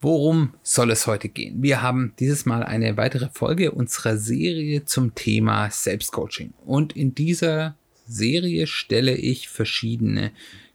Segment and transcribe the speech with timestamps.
[0.00, 1.62] Worum soll es heute gehen?
[1.62, 6.52] Wir haben dieses Mal eine weitere Folge unserer Serie zum Thema Selbstcoaching.
[6.66, 7.76] Und in dieser
[8.06, 10.32] Serie stelle ich verschiedene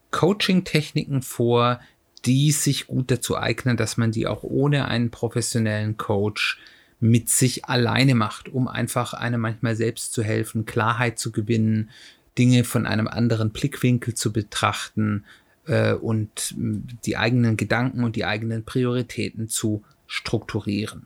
[0.10, 1.80] Coaching-Techniken vor,
[2.26, 6.60] die sich gut dazu eignen, dass man die auch ohne einen professionellen Coach
[7.00, 11.92] mit sich alleine macht, um einfach einem manchmal selbst zu helfen, Klarheit zu gewinnen,
[12.40, 15.26] Dinge von einem anderen Blickwinkel zu betrachten
[15.68, 16.56] äh, und
[17.06, 21.06] die eigenen Gedanken und die eigenen Prioritäten zu strukturieren.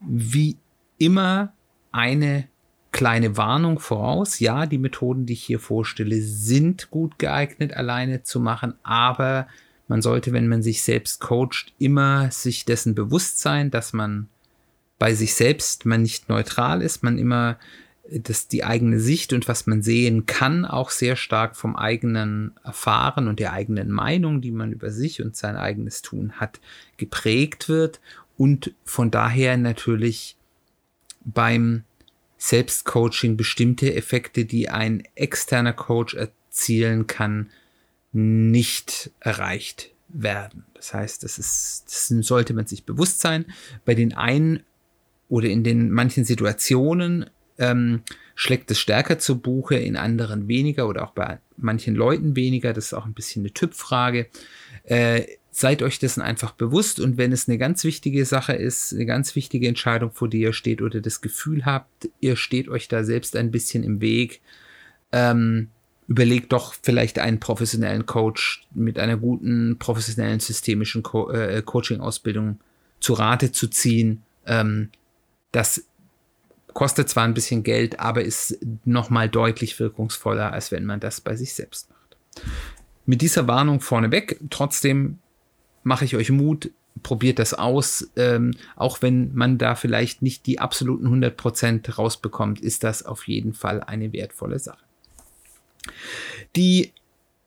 [0.00, 0.58] Wie
[0.98, 1.52] immer
[1.92, 2.48] eine
[2.92, 4.38] kleine Warnung voraus.
[4.38, 9.48] Ja, die Methoden, die ich hier vorstelle, sind gut geeignet, alleine zu machen, aber
[9.88, 14.28] man sollte, wenn man sich selbst coacht, immer sich dessen bewusst sein, dass man
[14.98, 17.58] bei sich selbst man nicht neutral ist, man immer
[18.10, 23.28] dass die eigene Sicht und was man sehen kann, auch sehr stark vom eigenen Erfahren
[23.28, 26.60] und der eigenen Meinung, die man über sich und sein eigenes Tun hat,
[26.98, 28.00] geprägt wird
[28.36, 30.36] und von daher natürlich
[31.24, 31.84] beim
[32.36, 37.50] Selbstcoaching bestimmte Effekte, die ein externer Coach erzielen kann,
[38.12, 40.66] nicht erreicht werden.
[40.74, 43.46] Das heißt, das ist, das sollte man sich bewusst sein.
[43.86, 44.62] Bei den einen
[45.30, 48.02] oder in den manchen Situationen ähm,
[48.34, 52.72] schlägt es stärker zu Buche, in anderen weniger oder auch bei manchen Leuten weniger.
[52.72, 54.26] Das ist auch ein bisschen eine Typfrage.
[54.84, 59.06] Äh, seid euch dessen einfach bewusst und wenn es eine ganz wichtige Sache ist, eine
[59.06, 63.04] ganz wichtige Entscheidung, vor der ihr steht oder das Gefühl habt, ihr steht euch da
[63.04, 64.40] selbst ein bisschen im Weg,
[65.12, 65.68] ähm,
[66.08, 72.58] überlegt doch vielleicht einen professionellen Coach mit einer guten professionellen systemischen Co äh, Coaching-Ausbildung
[72.98, 74.22] zu Rate zu ziehen.
[74.46, 74.90] Ähm,
[75.52, 75.84] das
[76.74, 81.36] kostet zwar ein bisschen Geld, aber ist nochmal deutlich wirkungsvoller, als wenn man das bei
[81.36, 82.44] sich selbst macht.
[83.06, 85.18] Mit dieser Warnung vorneweg, trotzdem
[85.82, 86.70] mache ich euch Mut,
[87.02, 88.10] probiert das aus.
[88.16, 93.52] Ähm, auch wenn man da vielleicht nicht die absoluten 100% rausbekommt, ist das auf jeden
[93.52, 94.84] Fall eine wertvolle Sache.
[96.56, 96.92] Die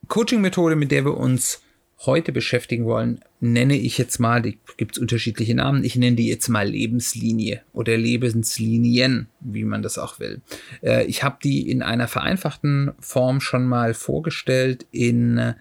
[0.08, 1.62] Coaching-Methode, mit der wir uns
[2.06, 6.28] heute beschäftigen wollen, nenne ich jetzt mal, die gibt es unterschiedliche Namen, ich nenne die
[6.28, 10.42] jetzt mal Lebenslinie oder Lebenslinien, wie man das auch will.
[10.84, 15.56] Äh, ich habe die in einer vereinfachten Form schon mal vorgestellt in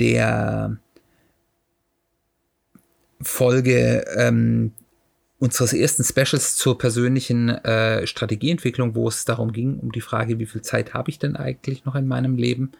[0.00, 0.76] der
[3.20, 4.72] Folge ähm,
[5.38, 10.46] unseres ersten Specials zur persönlichen äh, Strategieentwicklung, wo es darum ging, um die Frage, wie
[10.46, 12.72] viel Zeit habe ich denn eigentlich noch in meinem Leben?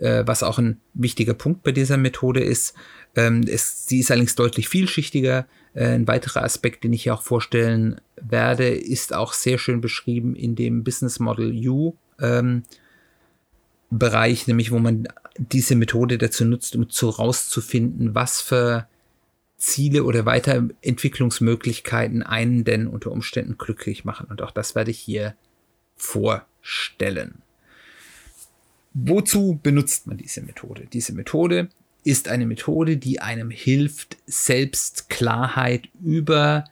[0.00, 2.74] Äh, was auch ein wichtiger Punkt bei dieser Methode ist.
[3.14, 5.46] Ähm, es, sie ist allerdings deutlich vielschichtiger.
[5.74, 10.34] Äh, ein weiterer Aspekt, den ich hier auch vorstellen werde, ist auch sehr schön beschrieben
[10.34, 11.94] in dem Business Model U.
[12.20, 12.62] Ähm,
[13.88, 15.06] Bereich, nämlich wo man
[15.38, 18.88] diese Methode dazu nutzt, um zu rauszufinden, was für
[19.58, 24.26] Ziele oder Weiterentwicklungsmöglichkeiten einen denn unter Umständen glücklich machen.
[24.28, 25.36] Und auch das werde ich hier
[25.96, 27.42] vorstellen.
[28.98, 30.86] Wozu benutzt man diese Methode?
[30.90, 31.68] Diese Methode
[32.02, 36.64] ist eine Methode, die einem hilft, selbst Klarheit über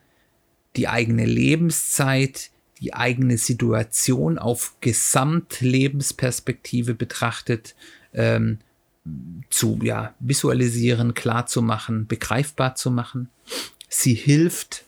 [0.75, 7.75] die eigene Lebenszeit, die eigene Situation auf Gesamtlebensperspektive betrachtet,
[8.15, 8.57] ähm,
[9.51, 13.29] zu ja, visualisieren, klar zu machen, begreifbar zu machen.
[13.91, 14.87] Sie hilft,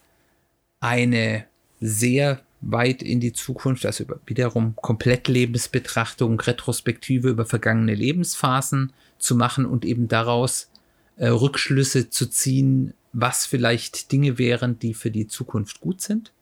[0.80, 1.44] eine
[1.80, 9.84] sehr weit in die Zukunft, also wiederum Komplettlebensbetrachtung, Retrospektive über vergangene Lebensphasen zu machen und
[9.84, 10.70] eben daraus
[11.16, 16.32] äh, Rückschlüsse zu ziehen, was vielleicht Dinge wären, die für die Zukunft gut sind.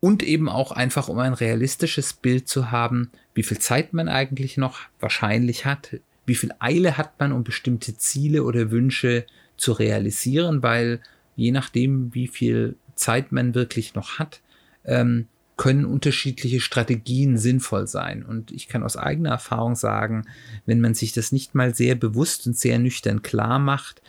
[0.00, 4.56] Und eben auch einfach, um ein realistisches Bild zu haben, wie viel Zeit man eigentlich
[4.56, 9.26] noch wahrscheinlich hat, wie viel Eile hat man, um bestimmte Ziele oder Wünsche
[9.56, 11.00] zu realisieren, weil
[11.34, 14.40] je nachdem, wie viel Zeit man wirklich noch hat,
[14.84, 18.22] ähm, können unterschiedliche Strategien sinnvoll sein.
[18.22, 20.26] Und ich kann aus eigener Erfahrung sagen,
[20.66, 24.00] wenn man sich das nicht mal sehr bewusst und sehr nüchtern klar macht,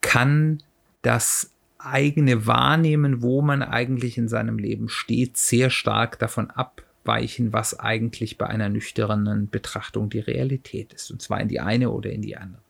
[0.00, 0.62] kann
[1.02, 7.78] das eigene Wahrnehmen, wo man eigentlich in seinem Leben steht, sehr stark davon abweichen, was
[7.78, 11.10] eigentlich bei einer nüchternen Betrachtung die Realität ist.
[11.10, 12.61] Und zwar in die eine oder in die andere.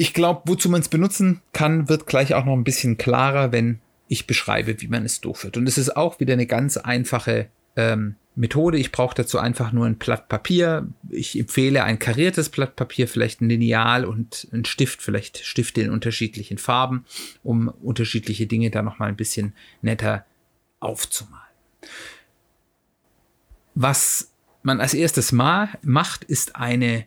[0.00, 3.80] Ich glaube, wozu man es benutzen kann, wird gleich auch noch ein bisschen klarer, wenn
[4.08, 5.58] ich beschreibe, wie man es durchführt.
[5.58, 8.78] Und es ist auch wieder eine ganz einfache ähm, Methode.
[8.78, 10.88] Ich brauche dazu einfach nur ein Blatt Papier.
[11.10, 15.90] Ich empfehle ein kariertes Blatt Papier, vielleicht ein Lineal und ein Stift, vielleicht Stifte in
[15.90, 17.04] unterschiedlichen Farben,
[17.42, 19.52] um unterschiedliche Dinge da nochmal ein bisschen
[19.82, 20.24] netter
[20.80, 21.44] aufzumalen.
[23.74, 24.32] Was
[24.62, 27.04] man als erstes mal macht, ist eine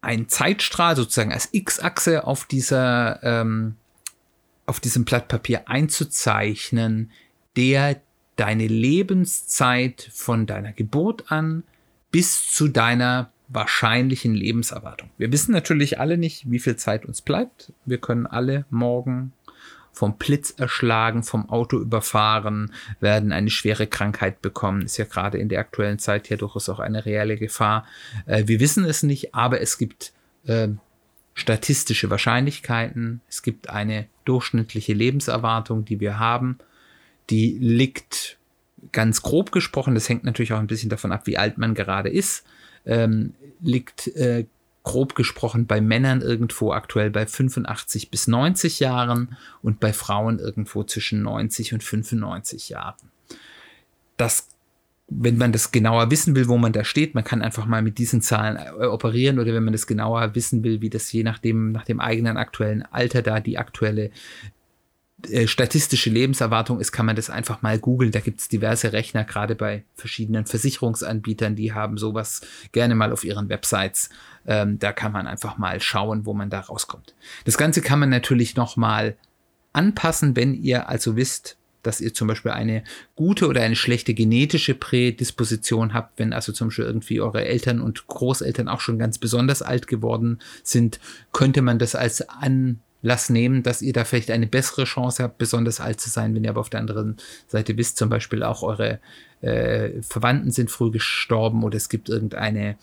[0.00, 3.76] ein Zeitstrahl sozusagen als X-Achse auf dieser ähm,
[4.66, 7.10] auf diesem Blatt Papier einzuzeichnen,
[7.56, 8.00] der
[8.36, 11.64] deine Lebenszeit von deiner Geburt an
[12.10, 15.08] bis zu deiner wahrscheinlichen Lebenserwartung.
[15.16, 17.72] Wir wissen natürlich alle nicht, wie viel Zeit uns bleibt.
[17.86, 19.32] Wir können alle morgen
[19.98, 24.82] vom Blitz erschlagen, vom Auto überfahren, werden eine schwere Krankheit bekommen.
[24.82, 27.84] Ist ja gerade in der aktuellen Zeit ja durchaus auch eine reelle Gefahr.
[28.26, 30.12] Äh, wir wissen es nicht, aber es gibt
[30.46, 30.68] äh,
[31.34, 33.22] statistische Wahrscheinlichkeiten.
[33.28, 36.58] Es gibt eine durchschnittliche Lebenserwartung, die wir haben.
[37.28, 38.38] Die liegt
[38.92, 42.08] ganz grob gesprochen, das hängt natürlich auch ein bisschen davon ab, wie alt man gerade
[42.08, 42.46] ist,
[42.86, 44.46] ähm, liegt äh,
[44.88, 50.82] grob gesprochen bei Männern irgendwo aktuell bei 85 bis 90 Jahren und bei Frauen irgendwo
[50.82, 52.96] zwischen 90 und 95 Jahren.
[54.16, 54.48] Das
[55.10, 57.96] wenn man das genauer wissen will, wo man da steht, man kann einfach mal mit
[57.96, 61.72] diesen Zahlen äh, operieren oder wenn man das genauer wissen will, wie das je nachdem,
[61.72, 64.10] nach dem eigenen aktuellen Alter da die aktuelle
[65.46, 68.12] statistische Lebenserwartung ist, kann man das einfach mal googeln.
[68.12, 73.24] Da gibt es diverse Rechner, gerade bei verschiedenen Versicherungsanbietern, die haben sowas gerne mal auf
[73.24, 74.10] ihren Websites.
[74.46, 77.14] Ähm, da kann man einfach mal schauen, wo man da rauskommt.
[77.44, 79.16] Das Ganze kann man natürlich noch mal
[79.72, 82.84] anpassen, wenn ihr also wisst, dass ihr zum Beispiel eine
[83.16, 88.06] gute oder eine schlechte genetische Prädisposition habt, wenn also zum Beispiel irgendwie eure Eltern und
[88.06, 91.00] Großeltern auch schon ganz besonders alt geworden sind,
[91.32, 95.38] könnte man das als an Lass nehmen, dass ihr da vielleicht eine bessere Chance habt,
[95.38, 97.16] besonders alt zu sein, wenn ihr aber auf der anderen
[97.46, 98.98] Seite wisst, zum Beispiel auch eure
[99.40, 102.76] äh, Verwandten sind früh gestorben oder es gibt irgendeine,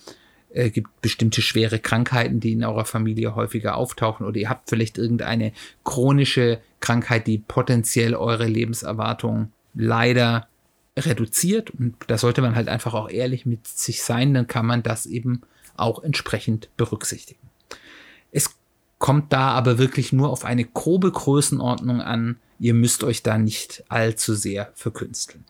[0.54, 4.98] äh, gibt bestimmte schwere Krankheiten, die in eurer Familie häufiger auftauchen oder ihr habt vielleicht
[4.98, 5.52] irgendeine
[5.84, 10.48] chronische Krankheit, die potenziell eure Lebenserwartung leider
[10.98, 14.82] reduziert und da sollte man halt einfach auch ehrlich mit sich sein, dann kann man
[14.82, 15.42] das eben
[15.76, 17.42] auch entsprechend berücksichtigen.
[18.32, 18.56] Es
[19.06, 22.40] kommt da aber wirklich nur auf eine grobe Größenordnung an.
[22.58, 25.44] Ihr müsst euch da nicht allzu sehr verkünsteln.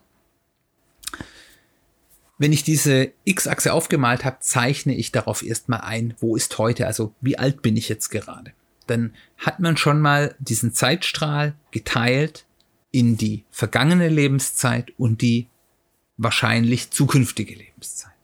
[2.37, 7.13] Wenn ich diese X-Achse aufgemalt habe, zeichne ich darauf erstmal ein, wo ist heute, also
[7.21, 8.51] wie alt bin ich jetzt gerade.
[8.87, 12.45] Dann hat man schon mal diesen Zeitstrahl geteilt
[12.91, 15.47] in die vergangene Lebenszeit und die
[16.17, 18.14] wahrscheinlich zukünftige Lebenszeit.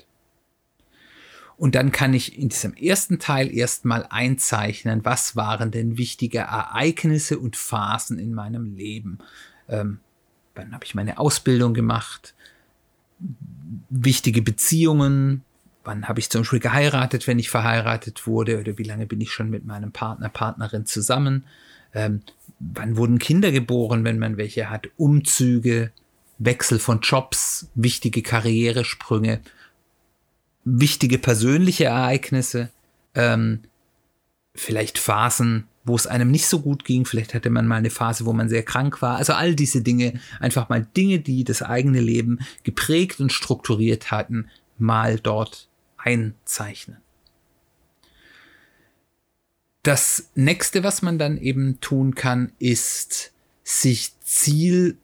[1.62, 7.38] Und dann kann ich in diesem ersten Teil erstmal einzeichnen, was waren denn wichtige Ereignisse
[7.38, 9.20] und Phasen in meinem Leben.
[9.70, 10.00] Ähm,
[10.56, 12.34] wann habe ich meine Ausbildung gemacht?
[13.92, 15.44] Wichtige Beziehungen.
[15.84, 18.60] Wann habe ich zum Beispiel geheiratet, wenn ich verheiratet wurde?
[18.60, 21.46] Oder wie lange bin ich schon mit meinem Partner, Partnerin zusammen?
[21.94, 22.22] Ähm,
[22.60, 24.88] wann wurden Kinder geboren, wenn man welche hat?
[24.98, 25.92] Umzüge,
[26.40, 29.42] Wechsel von Jobs, wichtige Karrieresprünge
[30.64, 32.70] wichtige persönliche Ereignisse,
[33.16, 33.62] ähm,
[34.54, 38.26] vielleicht Phasen, wo es einem nicht so gut ging, vielleicht hatte man mal eine Phase,
[38.26, 39.18] wo man sehr krank war.
[39.18, 44.50] Also all diese Dinge, einfach mal Dinge, die das eigene Leben geprägt und strukturiert hatten,
[44.78, 46.98] mal dort einzeichnen.
[49.84, 53.32] Das nächste, was man dann eben tun kann, ist
[53.64, 54.98] sich Ziel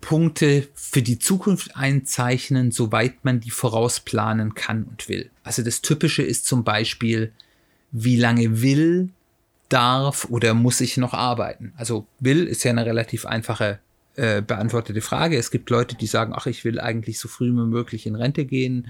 [0.00, 5.30] Punkte für die Zukunft einzeichnen, soweit man die vorausplanen kann und will.
[5.42, 7.32] Also das Typische ist zum Beispiel,
[7.90, 9.10] wie lange will,
[9.68, 11.72] darf oder muss ich noch arbeiten?
[11.76, 13.78] Also will ist ja eine relativ einfache
[14.16, 15.36] äh, beantwortete Frage.
[15.36, 18.44] Es gibt Leute, die sagen, ach, ich will eigentlich so früh wie möglich in Rente
[18.44, 18.88] gehen.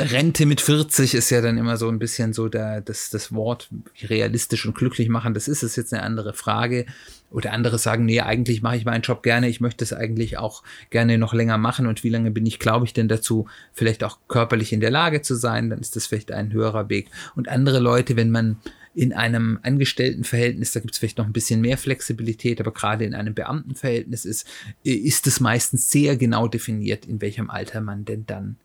[0.00, 3.68] Rente mit 40 ist ja dann immer so ein bisschen so der, das, das Wort
[4.02, 5.34] realistisch und glücklich machen.
[5.34, 6.86] Das ist es jetzt eine andere Frage.
[7.30, 9.48] Oder andere sagen, nee, eigentlich mache ich meinen Job gerne.
[9.48, 11.86] Ich möchte es eigentlich auch gerne noch länger machen.
[11.86, 15.20] Und wie lange bin ich, glaube ich, denn dazu, vielleicht auch körperlich in der Lage
[15.20, 15.68] zu sein?
[15.68, 17.08] Dann ist das vielleicht ein höherer Weg.
[17.34, 18.58] Und andere Leute, wenn man
[18.94, 23.14] in einem Angestelltenverhältnis, da gibt es vielleicht noch ein bisschen mehr Flexibilität, aber gerade in
[23.14, 24.46] einem Beamtenverhältnis ist,
[24.82, 28.56] ist es meistens sehr genau definiert, in welchem Alter man denn dann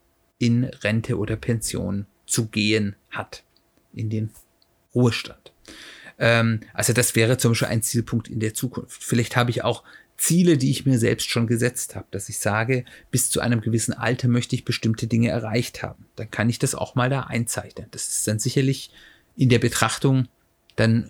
[0.43, 3.43] in Rente oder Pension zu gehen hat,
[3.93, 4.29] in den
[4.93, 5.53] Ruhestand.
[6.19, 9.01] Ähm, also das wäre zum Beispiel ein Zielpunkt in der Zukunft.
[9.01, 9.83] Vielleicht habe ich auch
[10.17, 13.93] Ziele, die ich mir selbst schon gesetzt habe, dass ich sage, bis zu einem gewissen
[13.93, 16.05] Alter möchte ich bestimmte Dinge erreicht haben.
[16.17, 17.87] Dann kann ich das auch mal da einzeichnen.
[17.91, 18.91] Das ist dann sicherlich
[19.37, 20.27] in der Betrachtung,
[20.75, 21.09] dann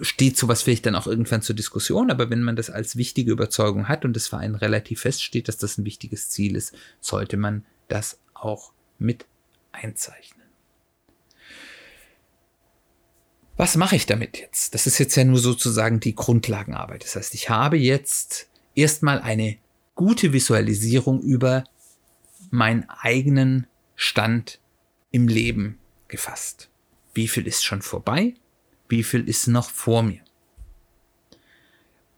[0.00, 3.88] steht sowas vielleicht dann auch irgendwann zur Diskussion, aber wenn man das als wichtige Überzeugung
[3.88, 7.64] hat und es für einen relativ feststeht, dass das ein wichtiges Ziel ist, sollte man
[7.92, 9.26] das auch mit
[9.72, 10.46] einzeichnen.
[13.56, 14.74] Was mache ich damit jetzt?
[14.74, 17.04] Das ist jetzt ja nur sozusagen die Grundlagenarbeit.
[17.04, 19.58] Das heißt, ich habe jetzt erstmal eine
[19.94, 21.64] gute Visualisierung über
[22.50, 23.66] meinen eigenen
[23.96, 24.60] Stand
[25.10, 25.78] im Leben
[26.08, 26.70] gefasst.
[27.12, 28.34] Wie viel ist schon vorbei?
[28.88, 30.22] Wie viel ist noch vor mir?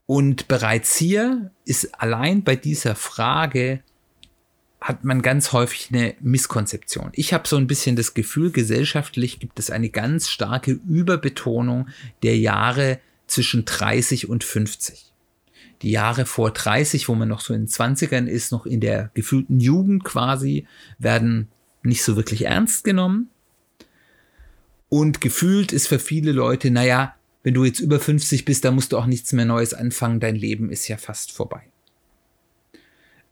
[0.07, 3.83] Und bereits hier ist allein bei dieser Frage
[4.83, 7.11] hat man ganz häufig eine Misskonzeption.
[7.15, 11.89] Ich habe so ein bisschen das Gefühl, gesellschaftlich gibt es eine ganz starke Überbetonung
[12.25, 12.99] der Jahre
[13.29, 15.13] zwischen 30 und 50.
[15.83, 19.11] Die Jahre vor 30, wo man noch so in den 20ern ist, noch in der
[19.15, 20.67] gefühlten Jugend quasi,
[20.99, 21.49] werden
[21.83, 23.31] nicht so wirklich ernst genommen.
[24.89, 28.93] Und gefühlt ist für viele Leute, naja, wenn du jetzt über 50 bist, dann musst
[28.93, 31.72] du auch nichts mehr Neues anfangen, dein Leben ist ja fast vorbei.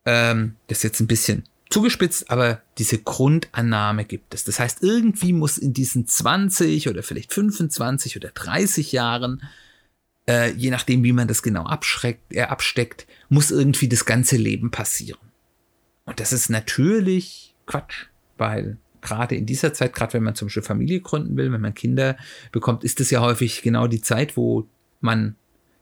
[0.04, 4.44] Ähm, das ist jetzt ein bisschen zugespitzt, aber diese Grundannahme gibt es.
[4.44, 9.42] Das heißt, irgendwie muss in diesen 20 oder vielleicht 25 oder 30 Jahren,
[10.28, 14.70] äh, je nachdem, wie man das genau abschreckt, äh, absteckt, muss irgendwie das ganze Leben
[14.70, 15.20] passieren.
[16.04, 20.62] Und das ist natürlich Quatsch, weil gerade in dieser Zeit, gerade wenn man zum Beispiel
[20.62, 22.16] Familie gründen will, wenn man Kinder
[22.52, 24.66] bekommt, ist es ja häufig genau die Zeit, wo
[25.00, 25.36] man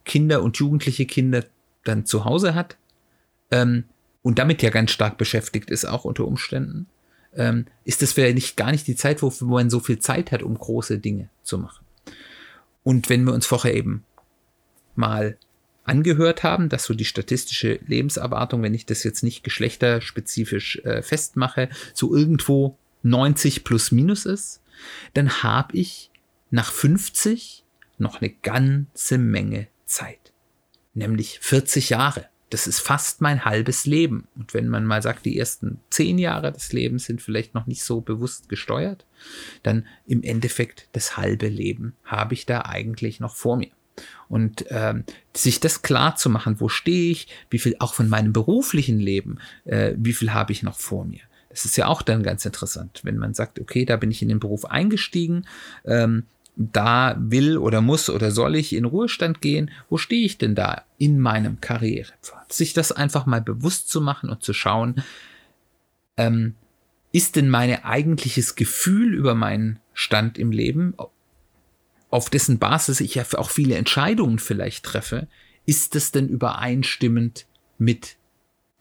[0.04, 1.44] Kinder und jugendliche Kinder
[1.84, 2.76] dann zu Hause hat.
[3.50, 3.84] Ähm,
[4.28, 6.86] und damit ja ganz stark beschäftigt ist, auch unter Umständen,
[7.34, 10.42] ähm, ist das vielleicht nicht, gar nicht die Zeit, wo, man so viel Zeit hat,
[10.42, 11.82] um große Dinge zu machen.
[12.82, 14.04] Und wenn wir uns vorher eben
[14.94, 15.38] mal
[15.84, 21.70] angehört haben, dass so die statistische Lebenserwartung, wenn ich das jetzt nicht geschlechterspezifisch äh, festmache,
[21.94, 24.60] so irgendwo 90 plus minus ist,
[25.14, 26.10] dann habe ich
[26.50, 27.64] nach 50
[27.96, 30.34] noch eine ganze Menge Zeit.
[30.92, 34.26] Nämlich 40 Jahre das ist fast mein halbes Leben.
[34.34, 37.82] Und wenn man mal sagt, die ersten zehn Jahre des Lebens sind vielleicht noch nicht
[37.82, 39.04] so bewusst gesteuert,
[39.62, 43.70] dann im Endeffekt das halbe Leben habe ich da eigentlich noch vor mir.
[44.28, 48.32] Und ähm, sich das klar zu machen, wo stehe ich, wie viel auch von meinem
[48.32, 51.20] beruflichen Leben, äh, wie viel habe ich noch vor mir.
[51.50, 54.28] Das ist ja auch dann ganz interessant, wenn man sagt, okay, da bin ich in
[54.28, 55.46] den Beruf eingestiegen,
[55.84, 56.24] ähm,
[56.58, 59.70] da will oder muss oder soll ich in Ruhestand gehen?
[59.88, 62.52] Wo stehe ich denn da in meinem Karrierepfad?
[62.52, 65.02] Sich das einfach mal bewusst zu machen und zu schauen,
[66.16, 66.56] ähm,
[67.12, 70.94] ist denn mein eigentliches Gefühl über meinen Stand im Leben,
[72.10, 75.28] auf dessen Basis ich ja auch viele Entscheidungen vielleicht treffe,
[75.64, 77.46] ist das denn übereinstimmend
[77.78, 78.16] mit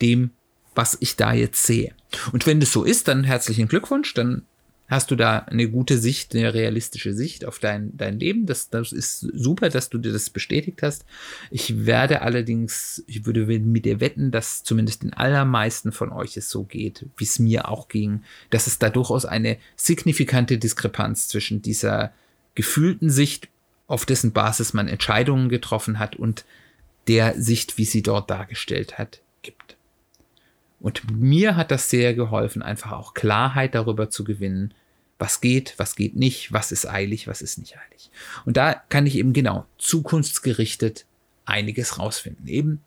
[0.01, 0.31] dem,
[0.73, 1.93] was ich da jetzt sehe?
[2.31, 4.43] Und wenn das so ist, dann herzlichen Glückwunsch, dann
[4.87, 8.45] hast du da eine gute Sicht, eine realistische Sicht auf dein, dein Leben.
[8.45, 11.05] Das, das ist super, dass du dir das bestätigt hast.
[11.51, 16.49] Ich werde allerdings, ich würde mit dir wetten, dass zumindest den allermeisten von euch es
[16.49, 21.61] so geht, wie es mir auch ging, dass es da durchaus eine signifikante Diskrepanz zwischen
[21.61, 22.13] dieser
[22.55, 23.49] gefühlten Sicht,
[23.87, 26.43] auf dessen Basis man Entscheidungen getroffen hat und
[27.07, 29.76] der Sicht, wie sie dort dargestellt hat, gibt.
[30.79, 34.73] Und mir hat das sehr geholfen, einfach auch Klarheit darüber zu gewinnen,
[35.19, 38.11] was geht, was geht nicht, was ist eilig, was ist nicht eilig.
[38.45, 41.05] Und da kann ich eben genau zukunftsgerichtet
[41.45, 42.47] einiges rausfinden.
[42.47, 42.81] Eben,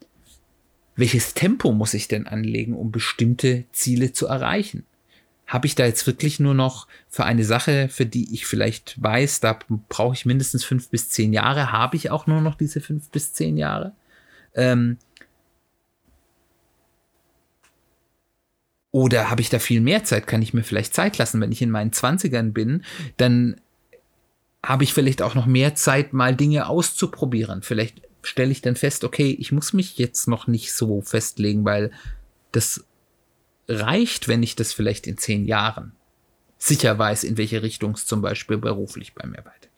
[0.94, 4.85] welches Tempo muss ich denn anlegen, um bestimmte Ziele zu erreichen?
[5.47, 9.40] Habe ich da jetzt wirklich nur noch für eine Sache, für die ich vielleicht weiß,
[9.40, 13.09] da brauche ich mindestens fünf bis zehn Jahre, habe ich auch nur noch diese fünf
[13.09, 13.92] bis zehn Jahre?
[14.54, 14.99] Ähm,
[18.92, 20.26] Oder habe ich da viel mehr Zeit?
[20.26, 22.85] Kann ich mir vielleicht Zeit lassen, wenn ich in meinen Zwanzigern bin?
[23.16, 23.61] Dann
[24.64, 27.62] habe ich vielleicht auch noch mehr Zeit, mal Dinge auszuprobieren.
[27.62, 31.92] Vielleicht stelle ich dann fest, okay, ich muss mich jetzt noch nicht so festlegen, weil
[32.52, 32.85] das
[33.68, 35.92] reicht, wenn ich das vielleicht in zehn Jahren
[36.59, 39.70] sicher weiß, in welche Richtung es zum Beispiel beruflich bei mir weitergeht.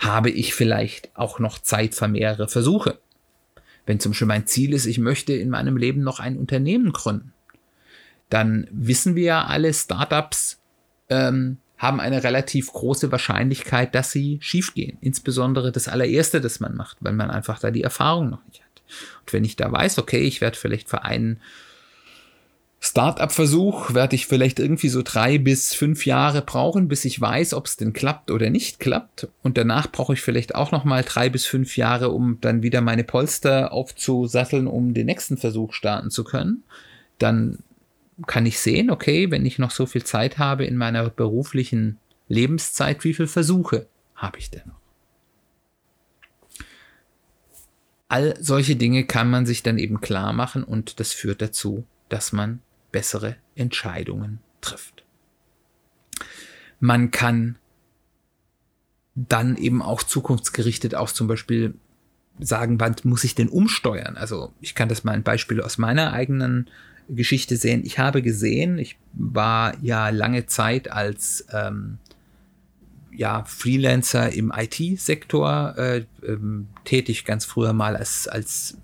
[0.00, 2.98] Habe ich vielleicht auch noch Zeit für mehrere Versuche?
[3.86, 7.32] Wenn zum Beispiel mein Ziel ist, ich möchte in meinem Leben noch ein Unternehmen gründen
[8.28, 10.58] dann wissen wir ja alle, Startups
[11.08, 14.98] ähm, haben eine relativ große Wahrscheinlichkeit, dass sie schiefgehen.
[15.00, 18.82] Insbesondere das allererste, das man macht, weil man einfach da die Erfahrung noch nicht hat.
[19.20, 21.40] Und wenn ich da weiß, okay, ich werde vielleicht für einen
[22.80, 27.66] Startup-Versuch werde ich vielleicht irgendwie so drei bis fünf Jahre brauchen, bis ich weiß, ob
[27.66, 29.26] es denn klappt oder nicht klappt.
[29.42, 32.80] Und danach brauche ich vielleicht auch noch mal drei bis fünf Jahre, um dann wieder
[32.80, 36.62] meine Polster aufzusatteln, um den nächsten Versuch starten zu können.
[37.18, 37.58] Dann
[38.26, 41.98] kann ich sehen, okay, wenn ich noch so viel Zeit habe in meiner beruflichen
[42.28, 44.78] Lebenszeit, wie viele Versuche habe ich denn noch?
[48.08, 52.32] All solche Dinge kann man sich dann eben klar machen und das führt dazu, dass
[52.32, 52.60] man
[52.90, 55.04] bessere Entscheidungen trifft.
[56.80, 57.56] Man kann
[59.14, 61.74] dann eben auch zukunftsgerichtet auch zum Beispiel
[62.38, 64.16] sagen, wann muss ich denn umsteuern?
[64.16, 66.70] Also ich kann das mal ein Beispiel aus meiner eigenen
[67.08, 67.82] Geschichte sehen.
[67.84, 71.98] Ich habe gesehen, ich war ja lange Zeit als ähm,
[73.12, 78.78] ja, Freelancer im IT-Sektor äh, ähm, tätig, ganz früher mal als, als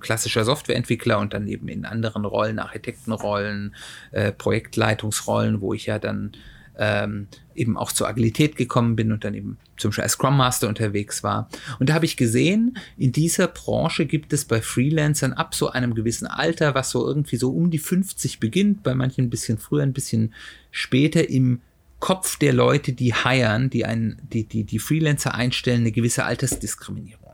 [0.00, 3.74] klassischer Softwareentwickler und dann eben in anderen Rollen, Architektenrollen,
[4.12, 6.32] äh, Projektleitungsrollen, wo ich ja dann
[6.78, 10.68] ähm, eben auch zur Agilität gekommen bin und dann eben zum Beispiel als Scrum Master
[10.68, 11.48] unterwegs war.
[11.78, 15.94] Und da habe ich gesehen, in dieser Branche gibt es bei Freelancern ab so einem
[15.94, 19.82] gewissen Alter, was so irgendwie so um die 50 beginnt, bei manchen ein bisschen früher,
[19.82, 20.34] ein bisschen
[20.70, 21.60] später im
[21.98, 27.27] Kopf der Leute, die hiren, die einen, die, die, die Freelancer einstellen, eine gewisse Altersdiskriminierung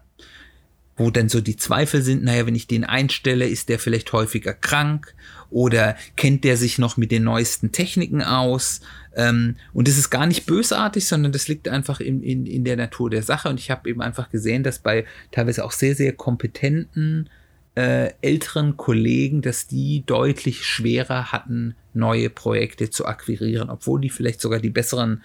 [0.96, 4.52] wo dann so die Zweifel sind, naja, wenn ich den einstelle, ist der vielleicht häufiger
[4.52, 5.14] krank
[5.50, 8.80] oder kennt der sich noch mit den neuesten Techniken aus?
[9.16, 12.76] Ähm, und das ist gar nicht bösartig, sondern das liegt einfach in, in, in der
[12.76, 13.48] Natur der Sache.
[13.48, 17.28] Und ich habe eben einfach gesehen, dass bei teilweise auch sehr, sehr kompetenten
[17.76, 24.40] äh, älteren Kollegen, dass die deutlich schwerer hatten, neue Projekte zu akquirieren, obwohl die vielleicht
[24.40, 25.22] sogar die besseren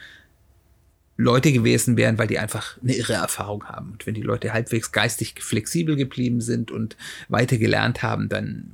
[1.19, 3.91] Leute gewesen wären, weil die einfach eine irre Erfahrung haben.
[3.91, 6.95] Und wenn die Leute halbwegs geistig flexibel geblieben sind und
[7.27, 8.71] weiter gelernt haben, dann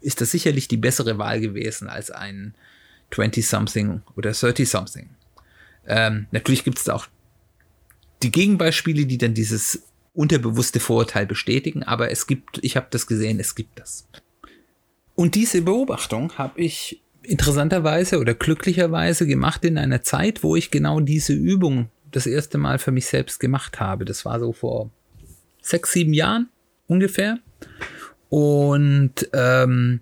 [0.00, 2.54] ist das sicherlich die bessere Wahl gewesen als ein
[3.12, 5.10] 20-something oder 30-something.
[5.86, 7.08] Ähm, natürlich gibt es da auch
[8.22, 9.82] die Gegenbeispiele, die dann dieses
[10.14, 14.08] unterbewusste Vorurteil bestätigen, aber es gibt, ich habe das gesehen, es gibt das.
[15.14, 21.00] Und diese Beobachtung habe ich interessanterweise oder glücklicherweise gemacht in einer Zeit, wo ich genau
[21.00, 24.04] diese Übung das erste Mal für mich selbst gemacht habe.
[24.04, 24.90] Das war so vor
[25.60, 26.48] sechs, sieben Jahren
[26.86, 27.38] ungefähr.
[28.28, 30.00] Und ähm,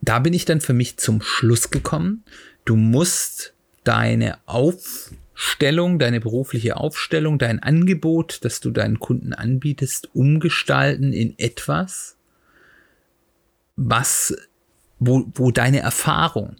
[0.00, 2.24] da bin ich dann für mich zum Schluss gekommen.
[2.64, 11.12] Du musst deine Aufstellung, deine berufliche Aufstellung, dein Angebot, das du deinen Kunden anbietest, umgestalten
[11.12, 12.16] in etwas,
[13.76, 14.36] was
[14.98, 16.56] wo, wo deine Erfahrung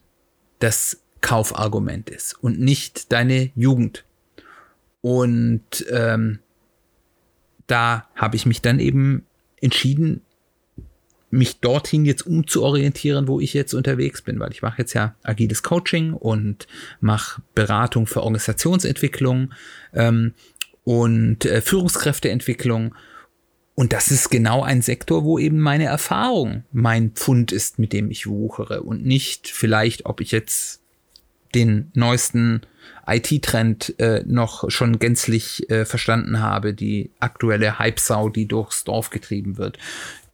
[0.58, 4.04] das Kaufargument ist und nicht deine Jugend.
[5.00, 6.40] Und ähm,
[7.66, 9.24] da habe ich mich dann eben
[9.60, 10.22] entschieden,
[11.30, 15.62] mich dorthin jetzt umzuorientieren, wo ich jetzt unterwegs bin, weil ich mache jetzt ja agiles
[15.62, 16.66] Coaching und
[17.00, 19.52] mache Beratung für Organisationsentwicklung
[19.92, 20.34] ähm,
[20.84, 22.94] und äh, Führungskräfteentwicklung
[23.76, 28.10] und das ist genau ein Sektor, wo eben meine Erfahrung mein Pfund ist, mit dem
[28.10, 30.80] ich wuchere und nicht vielleicht, ob ich jetzt
[31.54, 32.62] den neuesten
[33.06, 39.58] IT-Trend äh, noch schon gänzlich äh, verstanden habe, die aktuelle Hype-Sau, die durchs Dorf getrieben
[39.58, 39.78] wird.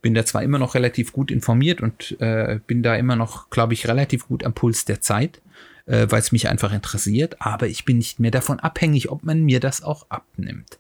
[0.03, 3.75] Bin da zwar immer noch relativ gut informiert und äh, bin da immer noch, glaube
[3.75, 5.43] ich, relativ gut am Puls der Zeit,
[5.87, 9.43] äh, weil es mich einfach interessiert, aber ich bin nicht mehr davon abhängig, ob man
[9.43, 10.79] mir das auch abnimmt.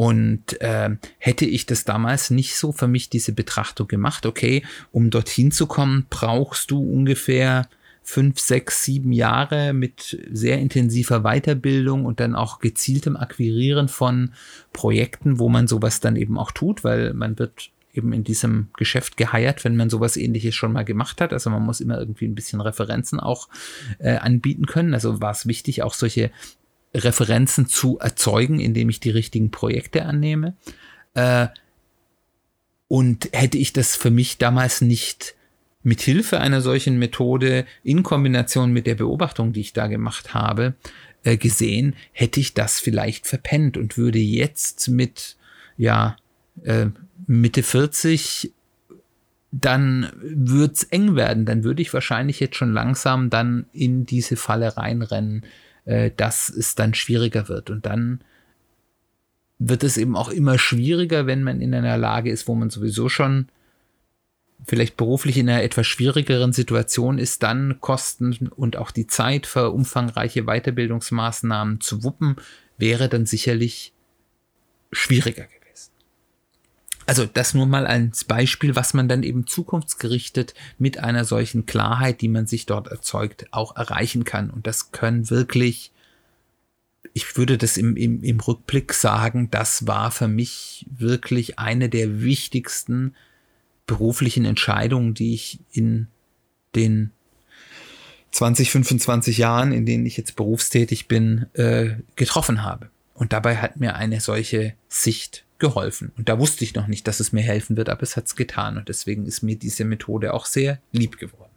[0.00, 5.10] Und äh, hätte ich das damals nicht so für mich diese Betrachtung gemacht, okay, um
[5.10, 7.68] dorthin zu kommen, brauchst du ungefähr
[8.02, 14.32] fünf, sechs, sieben Jahre mit sehr intensiver Weiterbildung und dann auch gezieltem Akquirieren von
[14.72, 19.18] Projekten, wo man sowas dann eben auch tut, weil man wird eben in diesem Geschäft
[19.18, 21.34] geheiert, wenn man sowas ähnliches schon mal gemacht hat.
[21.34, 23.50] Also man muss immer irgendwie ein bisschen Referenzen auch
[23.98, 24.94] äh, anbieten können.
[24.94, 26.30] Also war es wichtig, auch solche
[26.94, 30.54] Referenzen zu erzeugen, indem ich die richtigen Projekte annehme.
[31.14, 31.48] Äh,
[32.88, 35.34] und hätte ich das für mich damals nicht
[35.82, 40.74] mit Hilfe einer solchen Methode in Kombination mit der Beobachtung, die ich da gemacht habe,
[41.22, 45.36] äh, gesehen, hätte ich das vielleicht verpennt und würde jetzt mit,
[45.76, 46.16] ja,
[46.64, 46.86] äh,
[47.26, 48.52] Mitte 40
[49.52, 51.44] dann wird's eng werden.
[51.44, 55.44] Dann würde ich wahrscheinlich jetzt schon langsam dann in diese Falle reinrennen,
[55.90, 57.68] äh, dass es dann schwieriger wird.
[57.68, 58.20] Und dann
[59.58, 63.08] wird es eben auch immer schwieriger, wenn man in einer Lage ist, wo man sowieso
[63.08, 63.48] schon
[64.64, 69.70] vielleicht beruflich in einer etwas schwierigeren Situation ist, dann Kosten und auch die Zeit für
[69.70, 72.36] umfangreiche Weiterbildungsmaßnahmen zu wuppen,
[72.78, 73.92] wäre dann sicherlich
[74.92, 75.59] schwieriger gewesen.
[77.10, 82.20] Also das nur mal als Beispiel, was man dann eben zukunftsgerichtet mit einer solchen Klarheit,
[82.20, 84.48] die man sich dort erzeugt, auch erreichen kann.
[84.48, 85.90] Und das können wirklich,
[87.12, 92.22] ich würde das im, im, im Rückblick sagen, das war für mich wirklich eine der
[92.22, 93.16] wichtigsten
[93.88, 96.06] beruflichen Entscheidungen, die ich in
[96.76, 97.10] den
[98.30, 102.88] 20, 25 Jahren, in denen ich jetzt berufstätig bin, äh, getroffen habe.
[103.14, 106.12] Und dabei hat mir eine solche Sicht geholfen.
[106.16, 108.36] Und da wusste ich noch nicht, dass es mir helfen wird, aber es hat es
[108.36, 108.76] getan.
[108.76, 111.50] Und deswegen ist mir diese Methode auch sehr lieb geworden.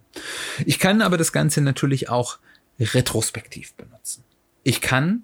[0.66, 2.38] Ich kann aber das Ganze natürlich auch
[2.80, 4.24] retrospektiv benutzen.
[4.64, 5.24] Ich kann,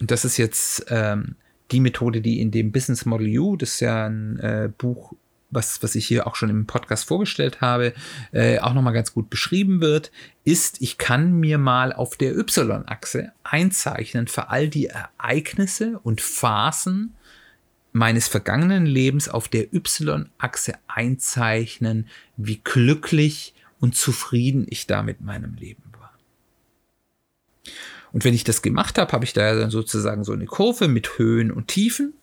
[0.00, 1.36] und das ist jetzt ähm,
[1.70, 5.12] die Methode, die in dem Business Model U, das ist ja ein äh, Buch
[5.50, 7.92] was, was ich hier auch schon im Podcast vorgestellt habe,
[8.32, 10.10] äh, auch nochmal ganz gut beschrieben wird,
[10.44, 17.14] ist, ich kann mir mal auf der Y-Achse einzeichnen für all die Ereignisse und Phasen
[17.92, 25.54] meines vergangenen Lebens auf der Y-Achse einzeichnen, wie glücklich und zufrieden ich da mit meinem
[25.54, 26.12] Leben war.
[28.12, 31.18] Und wenn ich das gemacht habe, habe ich da dann sozusagen so eine Kurve mit
[31.18, 32.14] Höhen und Tiefen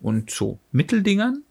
[0.00, 1.42] und so Mitteldingern.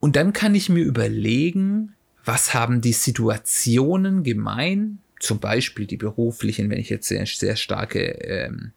[0.00, 1.94] Und dann kann ich mir überlegen,
[2.24, 8.00] was haben die Situationen gemein, zum Beispiel die beruflichen, wenn ich jetzt sehr, sehr starke
[8.00, 8.72] ähm,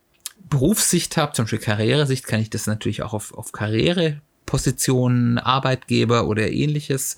[0.49, 6.51] Berufssicht habe, zum Beispiel Karrieresicht, kann ich das natürlich auch auf, auf Karrierepositionen, Arbeitgeber oder
[6.51, 7.17] ähnliches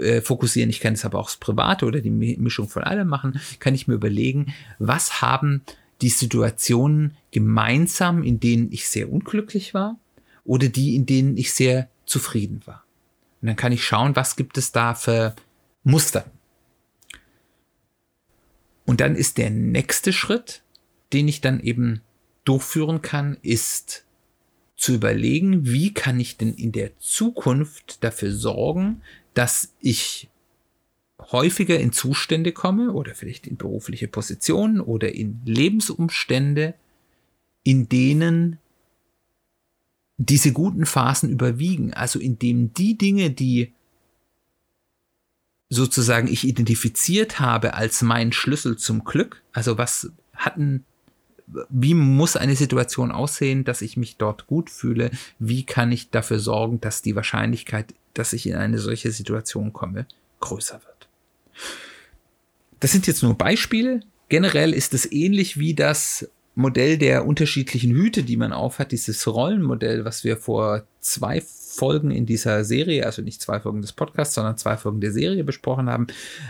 [0.00, 0.70] äh, fokussieren.
[0.70, 3.40] Ich kann es aber auch das Private oder die Mischung von allem machen.
[3.60, 5.62] Kann ich mir überlegen, was haben
[6.02, 9.98] die Situationen gemeinsam, in denen ich sehr unglücklich war
[10.44, 12.84] oder die, in denen ich sehr zufrieden war.
[13.40, 15.34] Und dann kann ich schauen, was gibt es da für
[15.84, 16.30] Muster.
[18.84, 20.62] Und dann ist der nächste Schritt,
[21.12, 22.02] den ich dann eben
[22.46, 24.04] durchführen kann, ist
[24.76, 29.02] zu überlegen, wie kann ich denn in der Zukunft dafür sorgen,
[29.34, 30.28] dass ich
[31.18, 36.74] häufiger in Zustände komme oder vielleicht in berufliche Positionen oder in Lebensumstände,
[37.64, 38.58] in denen
[40.18, 41.94] diese guten Phasen überwiegen.
[41.94, 43.72] Also indem die Dinge, die
[45.68, 50.84] sozusagen ich identifiziert habe als mein Schlüssel zum Glück, also was hatten,
[51.46, 55.10] wie muss eine Situation aussehen, dass ich mich dort gut fühle?
[55.38, 60.06] Wie kann ich dafür sorgen, dass die Wahrscheinlichkeit, dass ich in eine solche Situation komme,
[60.40, 61.08] größer wird?
[62.80, 64.00] Das sind jetzt nur Beispiele.
[64.28, 70.04] Generell ist es ähnlich wie das Modell der unterschiedlichen Hüte, die man aufhat, dieses Rollenmodell,
[70.04, 74.56] was wir vor zwei Folgen in dieser Serie, also nicht zwei Folgen des Podcasts, sondern
[74.56, 76.06] zwei Folgen der Serie besprochen haben,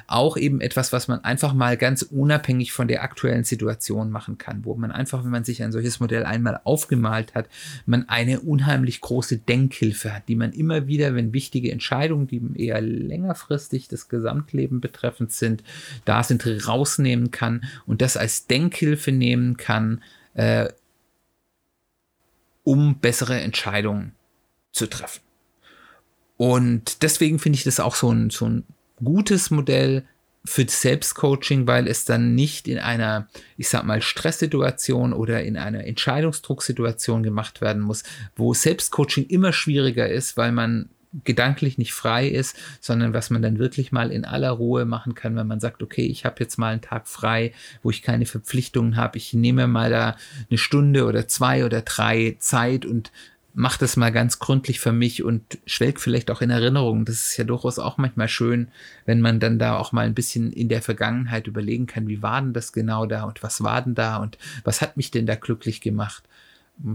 [0.06, 4.64] auch eben etwas, was man einfach mal ganz unabhängig von der aktuellen Situation machen kann,
[4.64, 7.48] wo man einfach, wenn man sich ein solches Modell einmal aufgemalt hat,
[7.86, 12.80] man eine unheimlich große Denkhilfe hat, die man immer wieder, wenn wichtige Entscheidungen, die eher
[12.80, 15.62] längerfristig das Gesamtleben betreffend sind,
[16.04, 20.02] da sind, rausnehmen kann und das als Denkhilfe nehmen kann,
[20.34, 20.68] äh,
[22.62, 24.15] um bessere Entscheidungen
[24.76, 25.20] zu treffen.
[26.36, 28.64] Und deswegen finde ich das auch so ein, so ein
[29.02, 30.04] gutes Modell
[30.44, 35.84] für Selbstcoaching, weil es dann nicht in einer, ich sag mal, Stresssituation oder in einer
[35.84, 38.04] Entscheidungsdrucksituation gemacht werden muss,
[38.36, 40.90] wo Selbstcoaching immer schwieriger ist, weil man
[41.24, 45.34] gedanklich nicht frei ist, sondern was man dann wirklich mal in aller Ruhe machen kann,
[45.36, 48.96] wenn man sagt, okay, ich habe jetzt mal einen Tag frei, wo ich keine Verpflichtungen
[48.96, 50.16] habe, ich nehme mal da
[50.50, 53.10] eine Stunde oder zwei oder drei Zeit und
[53.58, 57.06] mach das mal ganz gründlich für mich und schwelg vielleicht auch in Erinnerungen.
[57.06, 58.68] Das ist ja durchaus auch manchmal schön,
[59.06, 62.42] wenn man dann da auch mal ein bisschen in der Vergangenheit überlegen kann, wie war
[62.42, 65.36] denn das genau da und was war denn da und was hat mich denn da
[65.36, 66.22] glücklich gemacht?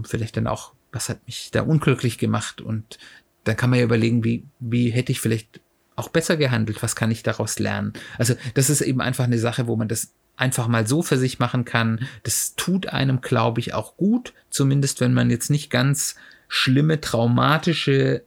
[0.04, 2.60] Vielleicht dann auch, was hat mich da unglücklich gemacht?
[2.60, 3.00] Und
[3.42, 5.60] dann kann man ja überlegen, wie, wie hätte ich vielleicht
[5.96, 6.80] auch besser gehandelt?
[6.80, 7.92] Was kann ich daraus lernen?
[8.18, 11.40] Also, das ist eben einfach eine Sache, wo man das einfach mal so für sich
[11.40, 12.06] machen kann.
[12.22, 16.14] Das tut einem, glaube ich, auch gut, zumindest wenn man jetzt nicht ganz
[16.54, 18.24] schlimme, traumatische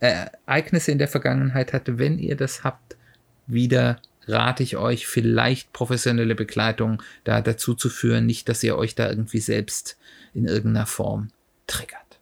[0.00, 2.96] Ereignisse in der Vergangenheit hatte, wenn ihr das habt,
[3.46, 8.96] wieder rate ich euch, vielleicht professionelle Begleitung da dazu zu führen, nicht, dass ihr euch
[8.96, 9.96] da irgendwie selbst
[10.34, 11.30] in irgendeiner Form
[11.68, 12.18] triggert.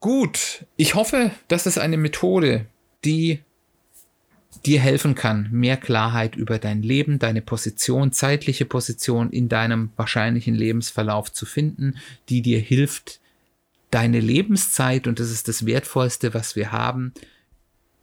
[0.00, 2.64] Gut, ich hoffe, das ist eine Methode,
[3.04, 3.40] die
[4.62, 10.54] dir helfen kann, mehr Klarheit über dein Leben, deine Position, zeitliche Position in deinem wahrscheinlichen
[10.54, 11.96] Lebensverlauf zu finden,
[12.28, 13.20] die dir hilft,
[13.90, 17.12] deine Lebenszeit, und das ist das Wertvollste, was wir haben,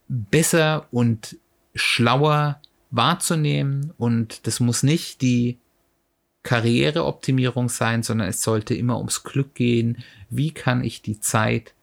[0.08, 1.38] besser und
[1.76, 2.62] schlauer
[2.92, 3.94] wahrzunehmen.
[3.98, 5.58] Und das muss nicht die
[6.44, 10.04] Karriereoptimierung sein, sondern es sollte immer ums Glück gehen.
[10.30, 11.74] Wie kann ich die Zeit,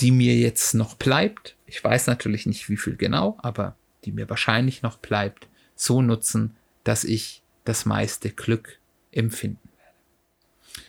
[0.00, 4.28] die mir jetzt noch bleibt, ich weiß natürlich nicht, wie viel genau, aber die mir
[4.28, 8.78] wahrscheinlich noch bleibt, so nutzen, dass ich das meiste Glück
[9.12, 10.84] empfinden werde.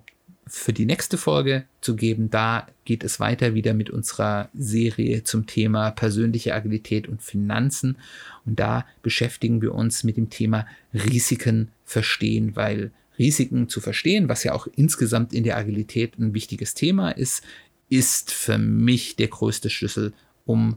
[0.54, 2.30] für die nächste Folge zu geben.
[2.30, 7.96] Da geht es weiter wieder mit unserer Serie zum Thema persönliche Agilität und Finanzen.
[8.44, 14.44] Und da beschäftigen wir uns mit dem Thema Risiken verstehen, weil Risiken zu verstehen, was
[14.44, 17.42] ja auch insgesamt in der Agilität ein wichtiges Thema ist,
[17.88, 20.12] ist für mich der größte Schlüssel,
[20.44, 20.76] um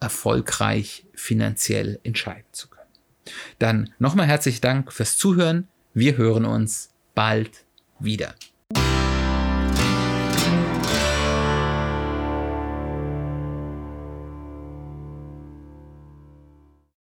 [0.00, 2.90] erfolgreich finanziell entscheiden zu können.
[3.58, 5.66] Dann nochmal herzlichen Dank fürs Zuhören.
[5.94, 7.64] Wir hören uns bald
[7.98, 8.34] wieder.